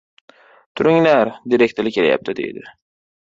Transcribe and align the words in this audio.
—Turinglar, 0.79 1.31
direktor 1.55 1.91
kelayapti!— 1.99 2.37
deydi. 2.41 2.67